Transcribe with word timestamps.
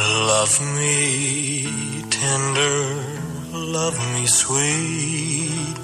Love 0.00 0.60
me 0.76 2.06
tender, 2.08 3.18
love 3.50 3.98
me 4.12 4.26
sweet, 4.28 5.76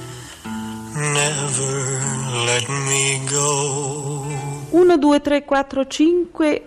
never 0.94 2.00
let 2.44 2.68
me 2.68 3.20
go. 3.28 4.24
1, 4.70 4.96
2, 4.98 5.20
3, 5.20 5.44
4, 5.44 5.86
5, 5.86 6.62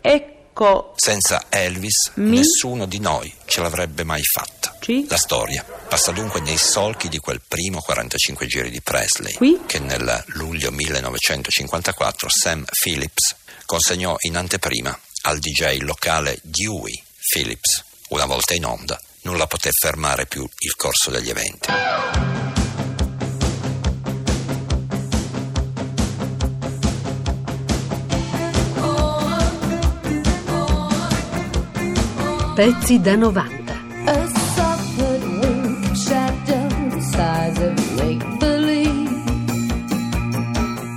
ecco. 0.00 0.92
Senza 0.96 1.44
Elvis 1.50 2.10
Mi? 2.14 2.38
nessuno 2.38 2.86
di 2.86 2.98
noi 2.98 3.32
ce 3.44 3.60
l'avrebbe 3.60 4.02
mai 4.02 4.22
fatta. 4.24 4.74
Ci? 4.80 5.06
La 5.08 5.16
storia 5.16 5.64
passa 5.88 6.10
dunque 6.10 6.40
nei 6.40 6.56
solchi 6.56 7.08
di 7.08 7.18
quel 7.18 7.40
primo 7.46 7.80
45 7.80 8.46
giri 8.46 8.70
di 8.70 8.80
Presley 8.80 9.34
Qui? 9.34 9.60
che 9.66 9.78
nel 9.78 10.24
luglio 10.28 10.70
1954 10.72 12.28
Sam 12.28 12.64
Phillips 12.70 13.34
consegnò 13.66 14.16
in 14.20 14.36
anteprima 14.36 14.98
al 15.22 15.38
DJ 15.38 15.78
locale 15.80 16.38
Dewey 16.42 17.02
Phillips. 17.30 17.84
Una 18.08 18.24
volta 18.26 18.54
in 18.54 18.64
onda 18.64 19.00
nulla 19.22 19.46
poté 19.46 19.70
fermare 19.72 20.26
più 20.26 20.48
il 20.58 20.74
corso 20.76 21.10
degli 21.10 21.28
eventi. 21.28 21.68
Pezzi 32.54 33.00
da 33.00 33.14
90. 33.14 33.57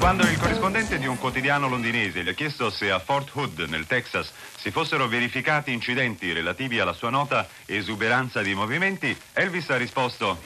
Quando 0.02 0.24
il 0.24 0.40
corrispondente 0.40 0.98
di 0.98 1.06
un 1.06 1.20
quotidiano 1.20 1.70
londinese 1.70 2.24
gli 2.24 2.30
ha 2.30 2.34
chiesto 2.34 2.72
se 2.72 2.90
a 2.90 2.98
Fort 2.98 3.30
Hood, 3.34 3.68
nel 3.70 3.86
Texas, 3.86 4.32
si 4.58 4.72
fossero 4.72 5.08
verificati 5.08 5.72
incidenti 5.72 6.34
relativi 6.34 6.80
alla 6.80 6.94
sua 6.94 7.12
nota 7.12 7.48
esuberanza 7.68 8.42
di 8.42 8.56
movimenti, 8.56 9.16
Elvis 9.34 9.70
ha 9.70 9.78
risposto 9.78 10.40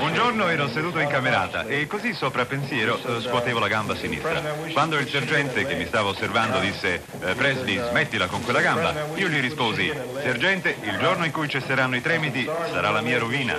Un 0.00 0.14
giorno 0.14 0.48
ero 0.48 0.68
seduto 0.70 0.98
in 1.00 1.08
camerata 1.08 1.66
e 1.66 1.86
così 1.86 2.14
sopra 2.14 2.46
pensiero 2.46 2.96
eh, 2.96 3.20
scuotevo 3.20 3.58
la 3.58 3.68
gamba 3.68 3.94
sinistra. 3.94 4.40
Quando 4.72 4.96
il 4.96 5.08
sergente 5.08 5.66
che 5.66 5.74
mi 5.74 5.86
stava 5.86 6.08
osservando 6.08 6.60
disse 6.60 7.02
eh, 7.20 7.34
Presley 7.34 7.78
smettila 7.90 8.26
con 8.26 8.42
quella 8.42 8.62
gamba, 8.62 9.06
io 9.16 9.28
gli 9.28 9.40
risposi 9.40 9.92
Sergente, 10.22 10.76
il 10.82 10.96
giorno 10.98 11.26
in 11.26 11.32
cui 11.32 11.46
cesseranno 11.46 11.96
i 11.96 12.00
tremiti 12.00 12.48
sarà 12.70 12.90
la 12.90 13.02
mia 13.02 13.18
rovina. 13.18 13.54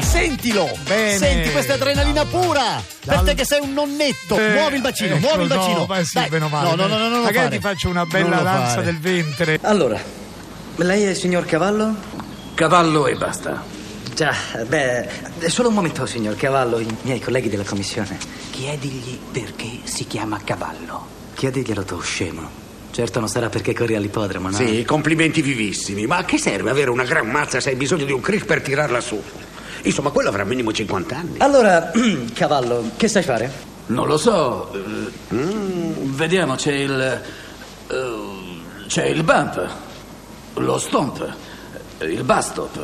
Sentilo! 0.00 0.70
Bene. 0.84 1.17
Senti 1.18 1.50
questa 1.52 1.74
adrenalina 1.74 2.24
pura! 2.24 2.82
Per 3.04 3.20
te 3.20 3.34
che 3.34 3.44
sei 3.44 3.60
un 3.60 3.72
nonnetto! 3.72 4.36
Eh, 4.38 4.52
muovi 4.52 4.76
il 4.76 4.80
bacino, 4.82 5.14
ecco, 5.16 5.26
muovi 5.26 5.42
il 5.42 5.48
bacino! 5.48 5.78
No, 5.78 5.86
ma 5.86 6.02
sì, 6.04 6.14
Dai. 6.14 6.28
bene 6.28 6.44
o 6.44 6.48
male. 6.48 6.68
No, 6.70 6.74
no, 6.76 6.86
no, 6.86 6.96
no, 6.96 7.08
lo 7.16 7.22
Magari 7.22 7.34
fare. 7.44 7.56
ti 7.56 7.60
faccio 7.60 7.88
una 7.88 8.06
bella 8.06 8.36
danza 8.42 8.74
fare. 8.74 8.84
del 8.84 8.98
ventre. 8.98 9.58
Allora, 9.62 10.00
lei 10.76 11.02
è 11.04 11.10
il 11.10 11.16
signor 11.16 11.44
Cavallo? 11.44 11.94
Cavallo 12.54 13.06
e 13.06 13.14
basta. 13.14 13.62
Già, 14.14 14.34
beh, 14.66 15.08
solo 15.48 15.68
un 15.68 15.74
momento, 15.74 16.04
signor 16.06 16.34
Cavallo, 16.36 16.78
i 16.80 16.86
miei 17.02 17.20
colleghi 17.20 17.48
della 17.48 17.62
commissione. 17.64 18.18
Chiedigli 18.50 19.18
perché 19.30 19.80
si 19.84 20.06
chiama 20.06 20.40
Cavallo. 20.42 21.06
Chiediglielo 21.34 21.84
tu, 21.84 22.00
scemo. 22.00 22.66
Certo 22.90 23.20
non 23.20 23.28
sarà 23.28 23.48
perché 23.48 23.72
corri 23.74 23.94
all'ippodromo, 23.94 24.50
no? 24.50 24.56
Sì, 24.56 24.82
complimenti 24.84 25.40
vivissimi. 25.40 26.06
Ma 26.06 26.16
a 26.16 26.24
che 26.24 26.36
serve 26.36 26.70
avere 26.70 26.90
una 26.90 27.04
gran 27.04 27.28
mazza 27.28 27.60
se 27.60 27.70
hai 27.70 27.76
bisogno 27.76 28.04
di 28.04 28.10
un 28.10 28.20
Chris 28.20 28.44
per 28.44 28.60
tirarla 28.60 29.00
su? 29.00 29.22
Insomma, 29.82 30.10
quello 30.10 30.28
avrà 30.28 30.44
minimo 30.44 30.72
50 30.72 31.16
anni. 31.16 31.34
Allora, 31.38 31.90
Cavallo, 32.34 32.90
che 32.96 33.08
sai 33.08 33.22
fare? 33.22 33.50
Non 33.86 34.06
lo 34.06 34.16
so. 34.18 34.70
mm, 35.34 36.14
vediamo, 36.14 36.54
c'è 36.56 36.72
il. 36.72 37.20
eh, 37.88 38.36
c'è 38.86 39.04
il 39.06 39.22
bump, 39.22 39.68
lo 40.54 40.78
stomp, 40.78 41.34
il 42.00 42.22
bastop. 42.24 42.78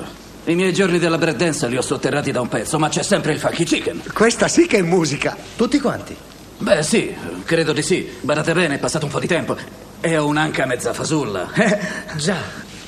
I 0.46 0.54
miei 0.54 0.74
giorni 0.74 0.98
della 0.98 1.16
breakdance 1.16 1.66
li 1.68 1.76
ho 1.78 1.82
sotterrati 1.82 2.30
da 2.30 2.40
un 2.42 2.48
pezzo, 2.48 2.78
ma 2.78 2.88
c'è 2.90 3.02
sempre 3.02 3.32
il 3.32 3.38
funky 3.38 3.64
chicken. 3.64 4.02
Questa 4.12 4.46
sì 4.48 4.66
che 4.66 4.78
è 4.78 4.82
musica. 4.82 5.34
Tutti 5.56 5.78
quanti? 5.80 6.14
Beh, 6.58 6.82
sì, 6.82 7.14
credo 7.44 7.72
di 7.72 7.80
sì. 7.82 8.08
Badate 8.20 8.52
bene, 8.52 8.74
è 8.74 8.78
passato 8.78 9.06
un 9.06 9.10
po' 9.10 9.20
di 9.20 9.26
tempo. 9.26 9.56
E 10.00 10.18
ho 10.18 10.26
un'anca 10.26 10.66
mezza 10.66 10.92
fasulla. 10.92 11.48
Già. 12.16 12.36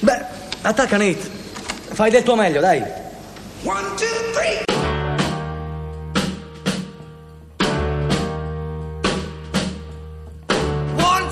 Beh, 0.01 0.25
attacca 0.61 0.99
Nate. 0.99 1.31
Fai 1.93 2.11
del 2.11 2.23
tuo 2.23 2.37
meglio, 2.37 2.61
dai. 2.61 2.83
Walking 3.67 3.97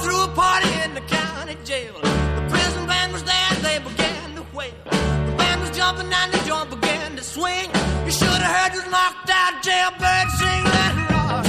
through 0.02 0.22
a 0.24 0.28
party 0.34 0.68
in 0.82 0.94
the 0.94 1.00
county 1.06 1.56
jail. 1.64 1.94
The 2.02 2.46
prison 2.50 2.86
band 2.88 3.12
was 3.12 3.22
there 3.22 3.54
they 3.62 3.78
began 3.78 4.34
to 4.34 4.44
wail. 4.52 4.72
The 4.90 5.34
band 5.38 5.60
was 5.60 5.70
jumping 5.76 6.12
and 6.12 6.32
the 6.32 6.38
joint 6.44 6.70
began 6.70 7.14
to 7.14 7.22
swing. 7.22 7.70
You 8.04 8.10
should 8.10 8.26
have 8.26 8.56
heard 8.56 8.72
this 8.72 8.86
knocked 8.90 9.30
out 9.30 9.62
jailbird 9.62 10.28
sing. 10.38 10.64
Let 10.74 10.92
it 10.98 11.10
rock. 11.14 11.46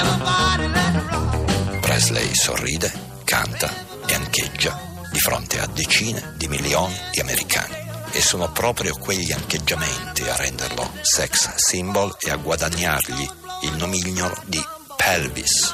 Everybody 0.00 0.68
let 0.76 0.94
it 0.94 1.06
rock. 1.10 1.82
Presley 1.84 2.34
sorride, 2.34 2.92
canta 3.24 3.70
e 4.06 4.14
ancheggia 4.14 4.78
di 5.10 5.18
fronte 5.18 5.58
a 5.58 5.66
decine 5.68 6.34
di 6.36 6.48
milioni 6.48 6.94
di 7.12 7.20
americani. 7.20 7.87
E 8.18 8.20
sono 8.20 8.50
proprio 8.50 8.96
quegli 8.98 9.30
ancheggiamenti 9.30 10.22
a 10.22 10.34
renderlo 10.34 10.90
sex 11.02 11.54
symbol 11.54 12.16
e 12.18 12.32
a 12.32 12.36
guadagnargli 12.36 13.22
il 13.62 13.76
nomignolo 13.78 14.34
di 14.44 14.60
pelvis, 14.96 15.72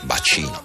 bacino. 0.00 0.60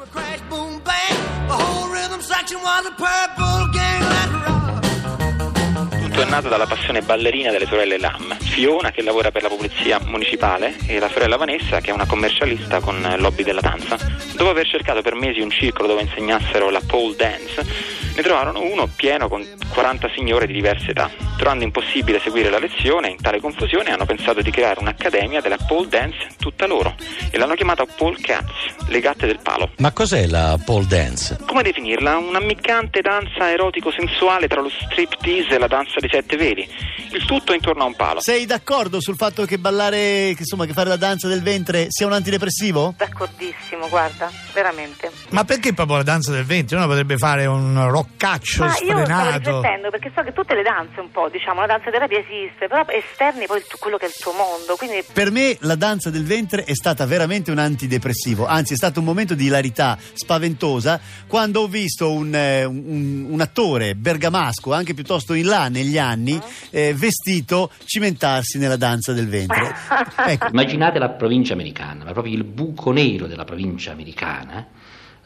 Tutto 6.01 6.21
è 6.21 6.25
nato 6.25 6.49
dalla 6.49 6.65
passione 6.65 7.03
ballerina 7.03 7.51
delle 7.51 7.67
sorelle 7.67 7.99
Lam. 7.99 8.35
Fiona 8.39 8.89
che 8.89 9.03
lavora 9.03 9.29
per 9.29 9.43
la 9.43 9.49
polizia 9.49 9.99
municipale 9.99 10.77
e 10.87 10.97
la 10.97 11.09
sorella 11.09 11.37
Vanessa 11.37 11.79
che 11.79 11.91
è 11.91 11.93
una 11.93 12.07
commercialista 12.07 12.79
con 12.79 12.99
lobby 13.19 13.43
della 13.43 13.61
danza. 13.61 13.97
Dopo 14.33 14.49
aver 14.49 14.65
cercato 14.65 15.03
per 15.03 15.13
mesi 15.13 15.41
un 15.41 15.51
circolo 15.51 15.89
dove 15.89 16.01
insegnassero 16.01 16.71
la 16.71 16.81
pole 16.83 17.15
dance, 17.15 17.98
ne 18.19 18.21
trovarono 18.21 18.61
uno 18.61 18.89
pieno 18.93 19.29
con 19.29 19.45
40 19.73 20.09
signore 20.13 20.45
di 20.45 20.51
diverse 20.51 20.91
età. 20.91 21.09
Trovando 21.37 21.63
impossibile 21.63 22.19
seguire 22.19 22.49
la 22.49 22.59
lezione, 22.59 23.09
in 23.09 23.21
tale 23.21 23.39
confusione 23.39 23.91
hanno 23.91 24.05
pensato 24.05 24.41
di 24.41 24.51
creare 24.51 24.81
un'accademia 24.81 25.39
della 25.39 25.57
pole 25.57 25.87
dance 25.87 26.27
tutta 26.37 26.67
loro 26.67 26.95
e 27.31 27.37
l'hanno 27.37 27.55
chiamata 27.55 27.85
Pole 27.85 28.17
Cats, 28.19 28.87
le 28.87 28.99
gatte 28.99 29.25
del 29.25 29.39
palo. 29.41 29.71
Ma 29.77 29.93
cos'è 29.93 30.27
la 30.27 30.59
pole 30.63 30.85
dance? 30.85 31.37
Come 31.45 31.63
definirla? 31.63 32.17
Un'ammiccante 32.17 32.99
danza 32.99 33.49
erotico-sensuale 33.49 34.47
tra 34.47 34.59
lo 34.59 34.69
striptease 34.69 35.55
e 35.55 35.57
la 35.57 35.67
danza 35.67 35.99
dei 35.99 36.09
sette 36.09 36.35
veli. 36.35 36.67
Il 37.11 37.25
tutto 37.25 37.53
intorno 37.53 37.83
a 37.83 37.85
un 37.85 37.95
palo. 37.95 38.19
Sei 38.21 38.45
d'accordo 38.45 38.99
sul 38.99 39.15
fatto 39.15 39.45
che 39.45 39.57
ballare, 39.57 40.33
che, 40.33 40.39
insomma, 40.39 40.65
che 40.65 40.73
fare 40.73 40.89
la 40.89 40.97
danza 40.97 41.27
del 41.27 41.41
ventre 41.41 41.87
sia 41.87 42.05
un 42.05 42.13
antidepressivo? 42.13 42.93
D'accordissimo, 42.97 43.87
guarda, 43.87 44.29
veramente. 44.53 45.09
Ma 45.29 45.43
perché 45.43 45.73
proprio 45.73 45.97
la 45.97 46.03
danza 46.03 46.31
del 46.31 46.43
ventre? 46.43 46.75
Uno 46.75 46.85
potrebbe 46.85 47.17
fare 47.17 47.45
un 47.45 47.89
roccaccio 48.09 48.63
Ma 48.65 48.69
io 48.71 48.75
stavo 48.75 48.99
sfrenato. 49.03 49.37
riflettendo 49.37 49.89
perché 49.89 50.11
so 50.15 50.21
che 50.23 50.33
tutte 50.33 50.55
le 50.55 50.63
danze 50.63 50.99
un 50.99 51.11
po', 51.11 51.29
diciamo, 51.29 51.61
la 51.61 51.67
danza 51.67 51.89
terapia 51.91 52.19
esiste, 52.19 52.67
però 52.67 52.83
esterni 52.87 53.45
poi 53.45 53.61
quello 53.79 53.97
che 53.97 54.05
è 54.05 54.07
il 54.09 54.15
tuo 54.19 54.33
mondo, 54.33 54.75
quindi 54.75 55.03
Per 55.11 55.31
me 55.31 55.55
la 55.61 55.75
danza 55.75 56.09
del 56.09 56.25
ventre 56.25 56.63
è 56.63 56.73
stata 56.73 57.05
veramente 57.05 57.51
un 57.51 57.57
antidepressivo, 57.59 58.45
anzi 58.45 58.73
è 58.73 58.75
stato 58.75 58.99
un 58.99 59.05
momento 59.05 59.35
di 59.35 59.45
ilarità 59.45 59.97
spaventosa 60.13 60.99
quando 61.27 61.61
ho 61.61 61.67
visto 61.67 62.11
un, 62.11 62.33
eh, 62.33 62.63
un- 62.65 63.27
un 63.29 63.41
attore 63.41 63.95
bergamasco, 63.95 64.73
anche 64.73 64.93
piuttosto 64.93 65.33
in 65.33 65.45
là 65.47 65.67
negli 65.69 65.97
anni, 65.97 66.39
eh, 66.71 66.93
vestito 66.93 67.71
cimentarsi 67.85 68.57
nella 68.57 68.77
danza 68.77 69.13
del 69.13 69.27
ventre. 69.27 69.75
Ecco, 70.29 70.47
Immaginate 70.51 70.99
la 70.99 71.09
provincia 71.09 71.53
americana, 71.53 72.03
ma 72.03 72.11
proprio 72.11 72.33
il 72.35 72.43
buco 72.43 72.91
nero 72.91 73.25
della 73.27 73.45
provincia 73.45 73.91
americana, 73.91 74.65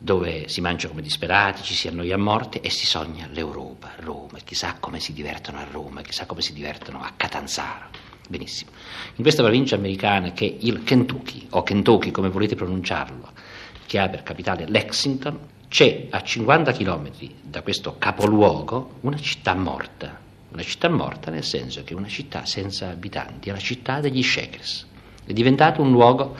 dove 0.04 0.50
si 0.50 0.60
mangia 0.60 0.90
come 0.90 1.02
disperati, 1.02 1.64
ci 1.64 1.74
si 1.74 1.88
annoia 1.88 2.16
a 2.16 2.18
morte 2.18 2.60
e 2.60 2.70
si 2.70 2.86
sogna 2.86 3.26
l'Europa, 3.32 3.94
Roma, 4.00 4.38
chissà 4.44 4.76
come 4.78 5.00
si 5.00 5.14
divertono 5.14 5.60
a 5.60 5.64
Roma, 5.72 6.02
chissà 6.02 6.26
come 6.26 6.42
si 6.42 6.52
divertono 6.52 7.00
a 7.02 7.14
Catanzaro. 7.16 7.86
Benissimo. 8.28 8.72
In 9.16 9.22
questa 9.24 9.44
provincia 9.44 9.76
americana 9.76 10.34
che 10.34 10.58
il 10.60 10.84
Kentucky, 10.84 11.48
o 11.52 11.64
Kentucky 11.64 12.12
come 12.12 12.28
volete 12.28 12.54
pronunciarlo, 12.54 13.32
che 13.86 13.98
ha 13.98 14.10
per 14.10 14.24
capitale 14.24 14.68
Lexington, 14.68 15.40
c'è 15.70 16.08
a 16.10 16.22
50 16.22 16.74
km 16.74 17.10
da 17.42 17.62
questo 17.62 17.96
capoluogo 17.98 18.96
una 19.02 19.18
città 19.18 19.56
morta. 19.56 20.20
Una 20.52 20.64
città 20.64 20.90
morta 20.90 21.32
nel 21.32 21.46
senso 21.46 21.82
che 21.86 21.94
è 21.94 21.96
una 21.96 22.10
città 22.10 22.46
senza 22.46 22.90
abitanti, 22.90 23.48
è 23.48 23.54
la 23.54 23.58
città 23.58 24.02
degli 24.02 24.22
Shakers. 24.22 24.86
È 25.26 25.32
diventato 25.32 25.82
un 25.82 25.92
luogo 25.92 26.36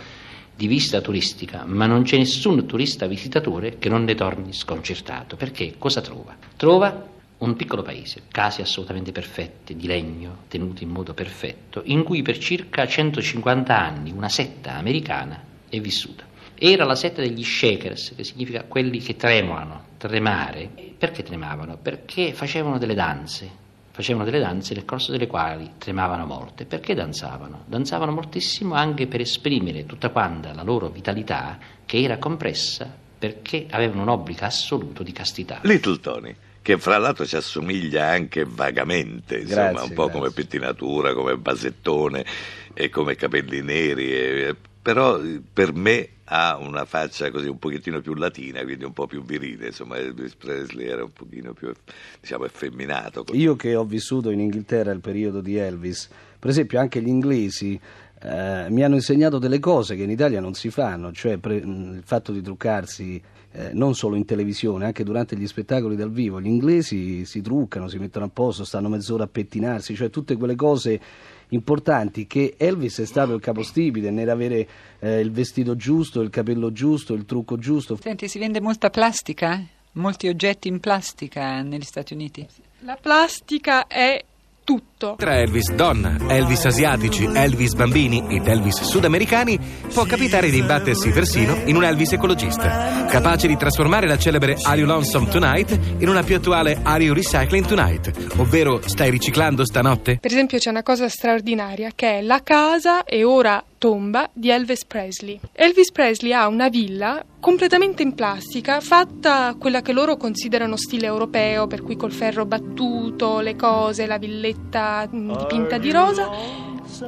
di 0.56 0.68
visita 0.68 1.02
turistica, 1.02 1.64
ma 1.66 1.86
non 1.86 2.04
c'è 2.04 2.18
nessun 2.18 2.66
turista 2.66 3.08
visitatore 3.08 3.78
che 3.80 3.90
non 3.90 4.04
ne 4.04 4.16
torni 4.16 4.54
sconcertato. 4.54 5.36
Perché 5.36 5.76
cosa 5.78 6.02
trova? 6.02 6.36
Trova 6.56 7.12
un 7.40 7.56
piccolo 7.56 7.82
paese, 7.82 8.24
case 8.30 8.62
assolutamente 8.62 9.12
perfette, 9.12 9.76
di 9.76 9.88
legno, 9.88 10.44
tenuti 10.48 10.84
in 10.84 10.90
modo 10.90 11.14
perfetto, 11.14 11.82
in 11.86 12.04
cui 12.04 12.22
per 12.22 12.38
circa 12.38 12.88
150 12.88 13.78
anni 13.78 14.12
una 14.12 14.30
setta 14.30 14.76
americana 14.76 15.44
è 15.68 15.80
vissuta. 15.80 16.24
Era 16.56 16.86
la 16.86 16.96
setta 16.96 17.22
degli 17.22 17.44
shakers, 17.44 18.14
che 18.16 18.24
significa 18.24 18.64
quelli 18.64 19.00
che 19.00 19.18
tremolano, 19.18 19.88
tremare. 19.98 20.70
Perché 20.98 21.24
tremavano? 21.24 21.78
Perché 21.78 22.32
facevano 22.32 22.78
delle 22.78 22.94
danze, 22.94 23.50
facevano 23.94 24.26
delle 24.26 24.40
danze 24.40 24.74
nel 24.74 24.86
corso 24.86 25.12
delle 25.12 25.28
quali 25.28 25.74
tremavano 25.78 26.26
morte. 26.26 26.66
Perché 26.66 26.96
danzavano? 26.96 27.64
Danzavano 27.68 28.12
moltissimo 28.12 28.74
anche 28.74 29.06
per 29.06 29.22
esprimere 29.22 29.86
tutta 29.86 30.10
quanta 30.10 30.52
la 30.54 30.64
loro 30.64 30.90
vitalità 30.90 31.60
che 31.86 32.02
era 32.02 32.18
compressa 32.18 32.92
perché 33.20 33.68
avevano 33.70 34.02
un 34.02 34.10
obbligo 34.10 34.46
assoluto 34.46 35.04
di 35.04 35.12
castità. 35.12 35.60
Little 35.62 36.00
Tony, 36.00 36.36
che 36.64 36.78
fra 36.80 36.98
l'altro 36.98 37.26
ci 37.26 37.36
assomiglia 37.36 38.08
anche 38.08 38.44
vagamente, 38.46 39.42
insomma, 39.42 39.70
Grazie, 39.70 39.88
un 39.90 39.94
po' 39.94 40.04
grazie. 40.06 40.20
come 40.20 40.32
pettinatura, 40.32 41.14
come 41.14 41.38
basettone 41.38 42.26
e 42.74 42.90
come 42.90 43.16
capelli 43.16 43.62
neri, 43.62 44.12
e- 44.12 44.56
però 44.84 45.20
eh, 45.20 45.42
per 45.52 45.74
me 45.74 46.10
ha 46.26 46.58
una 46.58 46.86
faccia 46.86 47.32
così 47.32 47.48
un 47.48 47.58
pochettino 47.58 48.02
più 48.02 48.14
latina, 48.14 48.62
quindi 48.64 48.84
un 48.84 48.94
po' 48.94 49.08
più 49.08 49.24
virile, 49.24 49.68
insomma 49.68 49.98
Elvis 49.98 50.36
Presley 50.36 50.88
era 50.88 51.04
un 51.04 51.14
pochino 51.14 51.54
più, 51.54 51.72
diciamo, 52.20 52.46
effeminato. 52.46 53.26
Io 53.32 53.56
che 53.56 53.76
ho 53.76 53.86
vissuto 53.86 54.30
in 54.30 54.40
Inghilterra 54.40 54.92
il 54.92 55.00
periodo 55.00 55.42
di 55.42 55.56
Elvis, 55.56 56.10
per 56.38 56.50
esempio 56.50 56.80
anche 56.80 57.02
gli 57.02 57.08
inglesi 57.08 57.80
eh, 58.22 58.68
mi 58.70 58.84
hanno 58.84 58.96
insegnato 58.96 59.40
delle 59.40 59.60
cose 59.60 59.96
che 59.96 60.04
in 60.04 60.10
Italia 60.10 60.42
non 60.42 60.54
si 60.54 60.70
fanno, 60.70 61.12
cioè 61.14 61.38
pre- 61.38 61.56
il 61.56 62.02
fatto 62.04 62.32
di 62.32 62.42
truccarsi 62.42 63.22
eh, 63.52 63.70
non 63.74 63.94
solo 63.96 64.16
in 64.16 64.26
televisione, 64.26 64.86
anche 64.86 65.04
durante 65.04 65.36
gli 65.38 65.46
spettacoli 65.46 65.96
dal 65.96 66.12
vivo. 66.12 66.42
Gli 66.42 66.48
inglesi 66.48 67.26
si 67.26 67.42
truccano, 67.42 67.88
si 67.88 68.00
mettono 68.00 68.26
a 68.26 68.30
posto, 68.30 68.66
stanno 68.66 68.90
mezz'ora 68.90 69.26
a 69.26 69.28
pettinarsi, 69.28 69.96
cioè 69.96 70.10
tutte 70.10 70.36
quelle 70.36 70.56
cose 70.56 71.00
importanti 71.50 72.28
che 72.28 72.56
Elvis 72.58 73.00
è 73.00 73.06
stato 73.06 73.34
il 73.34 73.42
capostipite 73.42 74.12
nell'avere 74.12 74.68
eh, 75.00 75.20
il 75.20 75.32
vestito 75.32 75.76
giusto, 75.76 76.22
il 76.22 76.30
capello 76.30 76.72
giusto, 76.72 77.14
il 77.14 77.26
trucco 77.26 77.58
giusto. 77.58 77.98
Senti, 78.02 78.28
si 78.28 78.40
vende 78.40 78.60
molta 78.62 78.90
plastica? 78.90 79.62
Molti 79.94 80.28
oggetti 80.28 80.68
in 80.68 80.80
plastica 80.80 81.62
negli 81.62 81.84
Stati 81.84 82.14
Uniti? 82.14 82.48
La 82.80 82.98
plastica 83.00 83.88
è 83.88 84.24
tutto. 84.64 85.16
Tra 85.18 85.38
Elvis 85.38 85.72
donna, 85.74 86.18
Elvis 86.28 86.66
asiatici, 86.66 87.30
Elvis 87.32 87.74
bambini 87.74 88.24
ed 88.30 88.48
Elvis 88.48 88.82
sudamericani 88.82 89.60
può 89.94 90.06
capitare 90.06 90.50
di 90.50 90.58
imbattersi 90.58 91.10
persino 91.12 91.62
in 91.66 91.76
un 91.76 91.84
Elvis 91.84 92.14
ecologista, 92.14 93.06
capace 93.10 93.48
di 93.48 93.58
trasformare 93.58 94.08
la 94.08 94.18
celebre 94.18 94.58
Are 94.62 94.80
You 94.80 94.88
Lonesome 94.88 95.30
Tonight 95.30 95.80
in 96.00 96.08
una 96.08 96.24
più 96.24 96.36
attuale 96.36 96.80
Are 96.82 97.04
You 97.04 97.14
Recycling 97.14 97.66
Tonight, 97.66 98.34
ovvero 98.38 98.82
stai 98.86 99.10
riciclando 99.10 99.66
stanotte? 99.66 100.18
Per 100.20 100.32
esempio 100.32 100.58
c'è 100.58 100.70
una 100.70 100.84
cosa 100.84 101.10
straordinaria 101.10 101.92
che 101.94 102.20
è 102.20 102.22
la 102.22 102.42
casa 102.42 103.04
e 103.04 103.24
ora 103.24 103.64
tomba 103.84 104.30
di 104.32 104.50
Elvis 104.50 104.86
Presley. 104.86 105.38
Elvis 105.52 105.92
Presley 105.92 106.32
ha 106.32 106.48
una 106.48 106.70
villa 106.70 107.22
completamente 107.42 108.02
in 108.02 108.16
plastica, 108.16 108.80
fatta 108.80 109.58
quella 109.60 109.82
che 109.82 109.92
loro 109.92 110.16
considerano 110.16 110.78
stile 110.78 111.06
europeo, 111.06 111.68
per 111.68 111.82
cui 111.82 111.98
col 111.98 112.14
ferro 112.14 112.46
battuto, 112.46 113.42
le 113.42 113.58
cose, 113.58 114.06
la 114.06 114.18
villetta 114.18 115.06
mh, 115.12 115.38
dipinta 115.38 115.78
di 115.78 115.92
rosa. 115.92 116.30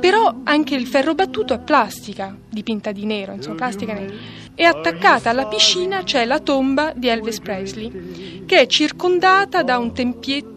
Però 0.01 0.41
anche 0.43 0.75
il 0.75 0.85
ferro 0.85 1.15
battuto 1.15 1.53
è 1.53 1.59
plastica, 1.59 2.35
dipinta 2.49 2.91
di 2.91 3.05
nero, 3.05 3.31
insomma, 3.31 3.55
plastica 3.55 3.93
nera. 3.93 4.13
E 4.53 4.65
attaccata 4.65 5.29
alla 5.29 5.45
piscina 5.45 6.03
c'è 6.03 6.25
la 6.25 6.41
tomba 6.41 6.91
di 6.93 7.07
Elvis 7.07 7.39
Presley, 7.39 8.43
che 8.45 8.59
è 8.59 8.67
circondata 8.67 9.63
da 9.63 9.77
un 9.77 9.93
tempietto 9.93 10.54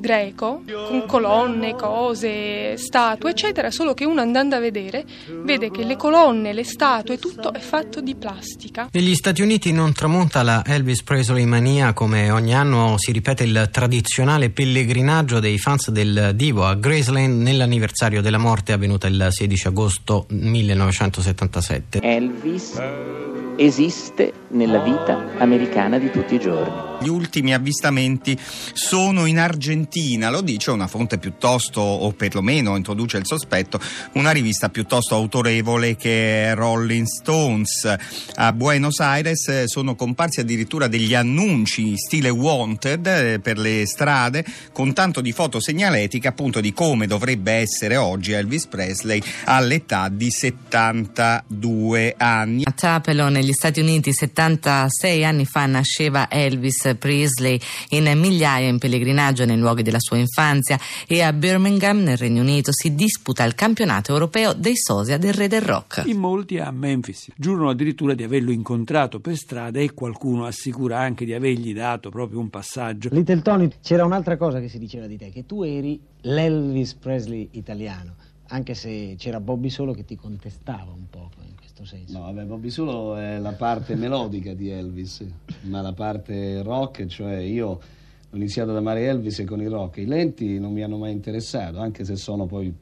greco, 0.00 0.62
con 0.88 1.04
colonne, 1.06 1.74
cose, 1.74 2.76
statue, 2.76 3.30
eccetera, 3.30 3.70
solo 3.70 3.94
che 3.94 4.04
uno 4.04 4.20
andando 4.20 4.56
a 4.56 4.58
vedere 4.58 5.04
vede 5.42 5.70
che 5.70 5.84
le 5.84 5.96
colonne, 5.96 6.52
le 6.52 6.64
statue, 6.64 7.18
tutto 7.18 7.52
è 7.52 7.60
fatto 7.60 8.00
di 8.00 8.14
plastica. 8.14 8.88
Negli 8.92 9.14
Stati 9.14 9.42
Uniti 9.42 9.72
non 9.72 9.92
tramonta 9.92 10.42
la 10.42 10.62
Elvis 10.66 11.02
Presley 11.02 11.44
mania 11.44 11.92
come 11.92 12.30
ogni 12.30 12.54
anno 12.54 12.94
si 12.96 13.12
ripete 13.12 13.44
il 13.44 13.68
tradizionale 13.70 14.50
pellegrinaggio 14.50 15.40
dei 15.40 15.58
fans 15.58 15.90
del 15.90 16.32
divo 16.34 16.66
a 16.66 16.74
Graceland 16.74 17.42
nell'anniversario 17.42 18.20
della 18.20 18.38
morte 18.38 18.72
avvenuta 18.72 19.06
il 19.06 19.28
16 19.30 19.66
agosto 19.68 20.26
1977. 20.28 22.00
Elvis 22.00 23.43
esiste 23.56 24.32
nella 24.48 24.78
vita 24.78 25.32
americana 25.38 25.98
di 25.98 26.10
tutti 26.10 26.34
i 26.34 26.38
giorni. 26.38 26.92
Gli 27.00 27.08
ultimi 27.08 27.52
avvistamenti 27.52 28.38
sono 28.72 29.26
in 29.26 29.38
Argentina, 29.38 30.30
lo 30.30 30.40
dice 30.40 30.70
una 30.70 30.86
fonte 30.86 31.18
piuttosto, 31.18 31.80
o 31.80 32.12
perlomeno 32.12 32.76
introduce 32.76 33.18
il 33.18 33.26
sospetto, 33.26 33.80
una 34.12 34.30
rivista 34.30 34.68
piuttosto 34.68 35.14
autorevole 35.14 35.96
che 35.96 36.50
è 36.50 36.54
Rolling 36.54 37.04
Stones. 37.04 37.94
A 38.36 38.52
Buenos 38.52 39.00
Aires 39.00 39.48
eh, 39.48 39.68
sono 39.68 39.96
comparsi 39.96 40.40
addirittura 40.40 40.86
degli 40.86 41.14
annunci 41.14 41.96
stile 41.96 42.30
wanted 42.30 43.06
eh, 43.06 43.40
per 43.40 43.58
le 43.58 43.86
strade 43.86 44.44
con 44.72 44.92
tanto 44.94 45.20
di 45.20 45.32
foto 45.32 45.60
segnaletica 45.60 46.30
appunto 46.30 46.60
di 46.60 46.72
come 46.72 47.06
dovrebbe 47.06 47.52
essere 47.52 47.96
oggi 47.96 48.32
Elvis 48.32 48.66
Presley 48.66 49.22
all'età 49.44 50.08
di 50.08 50.30
72 50.30 52.14
anni. 52.16 52.62
A 52.64 52.72
Tupelo 52.72 53.28
negli 53.44 53.52
Stati 53.52 53.80
Uniti 53.80 54.10
76 54.10 55.22
anni 55.22 55.44
fa 55.44 55.66
nasceva 55.66 56.30
Elvis 56.30 56.96
Presley 56.98 57.60
in 57.90 58.10
migliaia 58.18 58.68
in 58.68 58.78
pellegrinaggio 58.78 59.44
nei 59.44 59.58
luoghi 59.58 59.82
della 59.82 60.00
sua 60.00 60.16
infanzia 60.16 60.78
e 61.06 61.20
a 61.20 61.30
Birmingham 61.30 61.98
nel 61.98 62.16
Regno 62.16 62.40
Unito 62.40 62.72
si 62.72 62.94
disputa 62.94 63.44
il 63.44 63.54
campionato 63.54 64.12
europeo 64.12 64.54
dei 64.54 64.76
sosia 64.78 65.18
del 65.18 65.34
re 65.34 65.48
del 65.48 65.60
rock. 65.60 66.04
In 66.06 66.16
molti 66.16 66.58
a 66.58 66.70
Memphis 66.70 67.32
giurano 67.36 67.68
addirittura 67.68 68.14
di 68.14 68.22
averlo 68.22 68.50
incontrato 68.50 69.20
per 69.20 69.36
strada 69.36 69.78
e 69.78 69.92
qualcuno 69.92 70.46
assicura 70.46 71.00
anche 71.00 71.26
di 71.26 71.34
avergli 71.34 71.74
dato 71.74 72.08
proprio 72.08 72.40
un 72.40 72.48
passaggio. 72.48 73.10
Little 73.12 73.42
Tony, 73.42 73.68
c'era 73.82 74.06
un'altra 74.06 74.38
cosa 74.38 74.58
che 74.58 74.70
si 74.70 74.78
diceva 74.78 75.06
di 75.06 75.18
te, 75.18 75.28
che 75.30 75.44
tu 75.44 75.62
eri 75.62 76.00
l'Elvis 76.22 76.94
Presley 76.94 77.48
italiano, 77.52 78.14
anche 78.48 78.74
se 78.74 79.14
c'era 79.16 79.40
Bobby 79.40 79.70
Solo 79.70 79.92
che 79.92 80.04
ti 80.04 80.16
contestava 80.16 80.92
un 80.92 81.08
poco 81.08 81.40
in 81.46 81.56
questo 81.56 81.84
senso. 81.84 82.18
No, 82.18 82.24
vabbè, 82.24 82.44
Bobby 82.44 82.70
Solo 82.70 83.16
è 83.16 83.38
la 83.38 83.52
parte 83.52 83.94
melodica 83.96 84.54
di 84.54 84.68
Elvis, 84.68 85.24
ma 85.62 85.80
la 85.80 85.92
parte 85.92 86.62
rock, 86.62 87.06
cioè 87.06 87.36
io 87.36 87.68
ho 87.68 88.36
iniziato 88.36 88.70
ad 88.70 88.76
amare 88.76 89.06
Elvis 89.06 89.42
con 89.46 89.60
i 89.60 89.66
rock. 89.66 89.98
I 89.98 90.06
lenti 90.06 90.58
non 90.58 90.72
mi 90.72 90.82
hanno 90.82 90.98
mai 90.98 91.12
interessato, 91.12 91.78
anche 91.78 92.04
se 92.04 92.16
sono 92.16 92.46
poi 92.46 92.72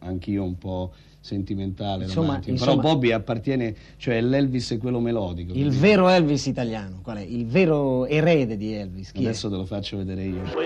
anch'io 0.00 0.42
un 0.42 0.58
po' 0.58 0.92
sentimentale, 1.20 2.04
Insomma, 2.04 2.26
romantico. 2.26 2.52
insomma- 2.52 2.76
però 2.76 2.92
Bobby 2.92 3.12
appartiene, 3.12 3.74
cioè 3.96 4.20
l'Elvis 4.20 4.72
è 4.72 4.78
quello 4.78 5.00
melodico. 5.00 5.52
Il 5.52 5.58
quindi- 5.66 5.78
vero 5.78 6.08
Elvis 6.08 6.46
italiano, 6.46 7.00
qual 7.02 7.18
è? 7.18 7.20
Il 7.22 7.46
vero 7.46 8.06
erede 8.06 8.56
di 8.56 8.72
Elvis, 8.74 9.12
chi 9.12 9.24
Adesso 9.24 9.48
te 9.50 9.56
lo 9.56 9.66
faccio 9.66 9.96
vedere 9.98 10.24
io. 10.24 10.42
Oh. 10.42 10.58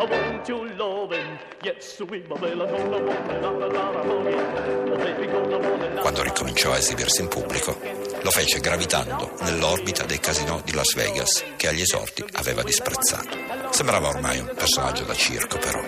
Oh. 0.00 1.08
Quando 6.00 6.22
ricominciò 6.22 6.72
a 6.72 6.78
esibirsi 6.78 7.20
in 7.22 7.28
pubblico, 7.28 7.76
lo 8.22 8.30
fece 8.30 8.60
gravitando 8.60 9.30
nell'orbita 9.42 10.04
dei 10.04 10.18
casinò 10.18 10.60
di 10.64 10.72
Las 10.72 10.94
Vegas, 10.94 11.44
che 11.56 11.68
agli 11.68 11.80
esordi 11.80 12.24
aveva 12.32 12.57
disprezzato. 12.62 13.36
Sembrava 13.70 14.08
ormai 14.08 14.38
un 14.38 14.52
personaggio 14.54 15.04
da 15.04 15.14
circo, 15.14 15.58
però, 15.58 15.80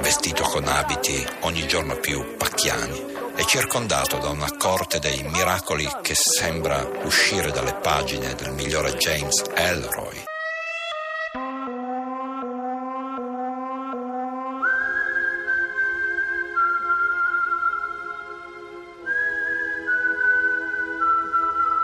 vestito 0.00 0.42
con 0.44 0.66
abiti 0.66 1.26
ogni 1.40 1.66
giorno 1.66 1.96
più 1.96 2.36
pacchiani 2.36 3.18
e 3.36 3.44
circondato 3.46 4.18
da 4.18 4.28
una 4.28 4.50
corte 4.56 4.98
dei 4.98 5.22
miracoli 5.22 5.88
che 6.02 6.14
sembra 6.14 6.86
uscire 7.04 7.50
dalle 7.50 7.74
pagine 7.74 8.34
del 8.34 8.52
migliore 8.52 8.94
James 8.94 9.42
Elroy. 9.54 10.24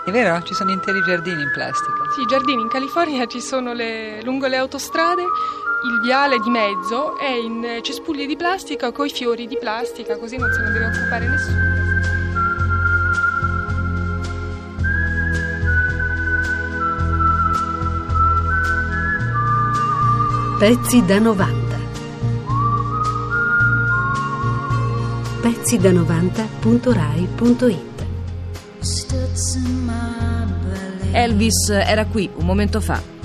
È 0.07 0.11
vero? 0.11 0.41
Ci 0.41 0.53
sono 0.53 0.71
interi 0.71 1.03
giardini 1.03 1.41
in 1.41 1.51
plastica. 1.51 2.09
Sì, 2.15 2.21
i 2.21 2.25
giardini 2.27 2.61
in 2.61 2.69
California 2.69 3.25
ci 3.25 3.41
sono 3.41 3.73
le- 3.73 4.21
lungo 4.23 4.47
le 4.47 4.55
autostrade, 4.55 5.21
il 5.21 5.99
viale 6.01 6.39
di 6.39 6.49
mezzo 6.49 7.17
è 7.17 7.29
in 7.29 7.81
cespugli 7.81 8.25
di 8.25 8.37
plastica 8.37 8.93
coi 8.93 9.09
fiori 9.09 9.47
di 9.47 9.57
plastica, 9.59 10.17
così 10.17 10.37
non 10.37 10.49
se 10.53 10.61
ne 10.61 10.71
deve 10.71 10.85
occupare 10.85 11.27
nessuno. 11.27 11.75
Pezzi 20.57 21.03
da 21.03 21.19
90. 21.19 21.77
Pezzi 25.41 25.77
da 25.77 25.91
90.rai.it 25.91 27.86
Elvis 31.13 31.69
era 31.69 32.05
qui 32.05 32.29
un 32.37 32.45
momento 32.45 32.81
fa. 32.81 33.16